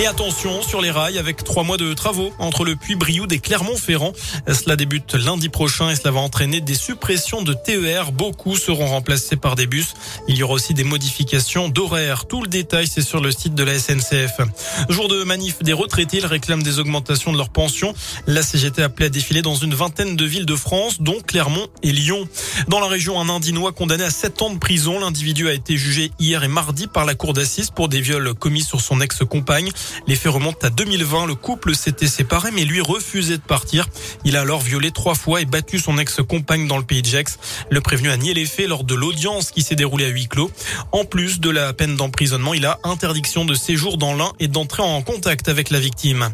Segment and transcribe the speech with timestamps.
[0.00, 4.14] Et attention sur les rails avec trois mois de travaux entre le Puy-Brioude et Clermont-Ferrand.
[4.48, 8.10] Cela débute lundi prochain et cela va entraîner des suppressions de TER.
[8.10, 9.92] Beaucoup seront remplacés par des bus.
[10.26, 12.24] Il y aura aussi des modifications d'horaires.
[12.24, 14.40] Tout le détail, c'est sur le site de la SNCF.
[14.88, 17.92] Jour de manif des retraités, ils réclament des augmentations de leurs pensions.
[18.26, 21.92] La CGT appelée à défiler dans une vingtaine de villes de France, dont Clermont et
[21.92, 22.26] Lyon.
[22.68, 24.98] Dans la région, un Indinois condamné à 7 ans de prison.
[24.98, 28.62] L'individu a été jugé hier et mardi par la cour d'assises pour des viols commis
[28.62, 29.70] sur son ex-compagne.
[30.06, 31.26] Les faits remontent à 2020.
[31.26, 33.86] Le couple s'était séparé, mais lui refusait de partir.
[34.24, 37.38] Il a alors violé trois fois et battu son ex-compagne dans le pays de Gex.
[37.70, 40.50] Le prévenu a nié les faits lors de l'audience qui s'est déroulée à huis clos.
[40.92, 44.82] En plus de la peine d'emprisonnement, il a interdiction de séjour dans l'un et d'entrer
[44.82, 46.30] en contact avec la victime.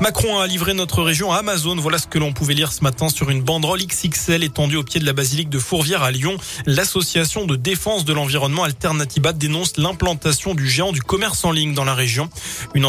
[0.00, 1.76] Macron a livré notre région à Amazon.
[1.76, 5.00] Voilà ce que l'on pouvait lire ce matin sur une banderole XXL étendue au pied
[5.00, 6.36] de la basilique de Fourvière à Lyon.
[6.66, 11.84] L'association de défense de l'environnement Alternatiba dénonce l'implantation du géant du commerce en ligne dans
[11.84, 12.28] la région.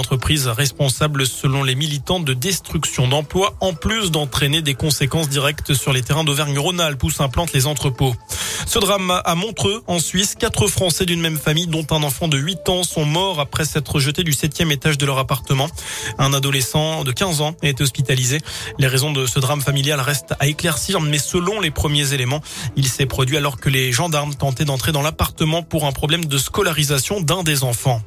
[0.02, 5.94] Entreprise responsable selon les militants de destruction d'emplois en plus d'entraîner des conséquences directes sur
[5.94, 8.16] les terrains d'Auvergne-Rhône-Alpes où s'implantent les entrepôts.
[8.66, 12.38] Ce drame à Montreux, en Suisse, quatre Français d'une même famille, dont un enfant de
[12.38, 15.68] 8 ans, sont morts après s'être jetés du septième étage de leur appartement.
[16.18, 18.40] Un adolescent de 15 ans a été hospitalisé.
[18.78, 22.42] Les raisons de ce drame familial restent à éclaircir, mais selon les premiers éléments,
[22.76, 26.38] il s'est produit alors que les gendarmes tentaient d'entrer dans l'appartement pour un problème de
[26.38, 28.02] scolarisation d'un des enfants.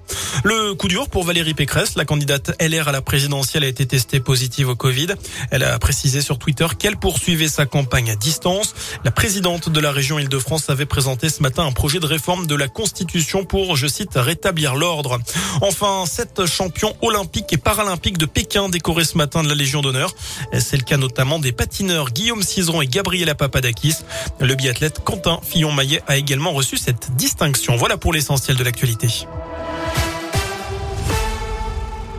[0.45, 4.21] Le coup dur pour Valérie Pécresse, la candidate LR à la présidentielle a été testée
[4.21, 5.09] positive au Covid.
[5.51, 8.75] Elle a précisé sur Twitter qu'elle poursuivait sa campagne à distance.
[9.05, 12.55] La présidente de la région Île-de-France avait présenté ce matin un projet de réforme de
[12.55, 15.19] la Constitution pour, je cite, rétablir l'ordre.
[15.63, 20.15] Enfin, sept champions olympiques et paralympiques de Pékin décorés ce matin de la Légion d'honneur.
[20.59, 23.97] C'est le cas notamment des patineurs Guillaume Cizeron et Gabriela Papadakis.
[24.41, 27.77] Le biathlète Quentin Fillon-Maillet a également reçu cette distinction.
[27.77, 29.09] Voilà pour l'essentiel de l'actualité.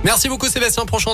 [0.06, 0.86] Merci beaucoup Sébastien.
[0.86, 1.14] Prochain